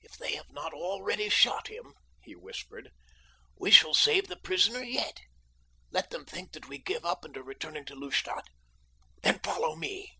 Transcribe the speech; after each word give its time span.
"If 0.00 0.12
they 0.16 0.36
have 0.36 0.48
not 0.50 0.72
already 0.72 1.28
shot 1.28 1.68
him," 1.68 1.92
he 2.22 2.34
whispered, 2.34 2.90
"we 3.58 3.70
shall 3.70 3.92
save 3.92 4.26
the 4.26 4.38
prisoner 4.38 4.82
yet. 4.82 5.18
Let 5.90 6.08
them 6.08 6.24
think 6.24 6.52
that 6.52 6.66
we 6.66 6.78
give 6.78 7.04
up 7.04 7.26
and 7.26 7.36
are 7.36 7.42
returning 7.42 7.84
to 7.84 7.94
Lustadt. 7.94 8.44
Then 9.22 9.38
follow 9.40 9.76
me." 9.76 10.14